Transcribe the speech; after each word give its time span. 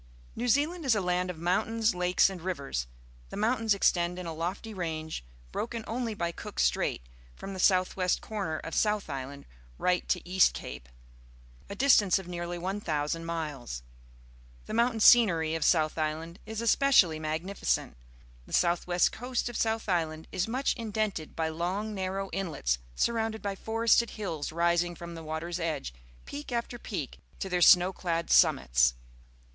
—New 0.35 0.47
Zealand 0.47 0.83
is 0.83 0.95
a 0.95 0.99
land 0.99 1.29
of 1.29 1.37
mountains, 1.37 1.93
lakes, 1.93 2.27
and 2.27 2.41
rivers. 2.41 2.87
The 3.29 3.37
mountains 3.37 3.75
extend 3.75 4.17
in 4.17 4.25
a 4.25 4.33
lofty 4.33 4.73
range, 4.73 5.23
broken 5.51 5.83
only 5.85 6.15
by 6.15 6.31
Cook 6.31 6.55
Slmil, 6.55 7.01
from 7.35 7.53
the 7.53 7.59
south 7.59 7.95
west 7.95 8.19
corner 8.19 8.57
of 8.57 8.73
South 8.73 9.11
Island 9.11 9.45
right 9.77 10.09
to 10.09 10.27
East 10.27 10.55
Cape— 10.55 10.89
a 11.69 11.75
distance 11.75 12.17
of 12.17 12.27
nearly 12.27 12.57
1 12.57 12.81
,000 12.81 13.23
miles. 13.25 13.83
The 14.65 14.73
moun 14.73 14.93
tain 14.93 14.99
scenery 15.01 15.53
of 15.53 15.63
South 15.63 15.95
Island 15.99 16.39
is 16.47 16.61
especially 16.61 17.19
magnificent. 17.19 17.95
The 18.47 18.53
south 18.53 18.87
west 18.87 19.11
coast 19.11 19.49
of 19.49 19.55
South 19.55 19.87
Island 19.87 20.27
is 20.31 20.47
much 20.47 20.73
indented 20.73 21.35
by 21.35 21.49
long, 21.49 21.93
narrow 21.93 22.31
inlets, 22.33 22.79
surrounded 22.95 23.43
by 23.43 23.53
forested 23.53 24.09
hills 24.09 24.51
rising 24.51 24.95
from 24.95 25.13
the 25.13 25.21
water's 25.21 25.59
edge, 25.59 25.93
peak 26.25 26.51
after 26.51 26.79
peak, 26.79 27.19
to 27.37 27.47
their 27.49 27.61
snow 27.61 27.93
clad 27.93 28.31
summits. 28.31 28.95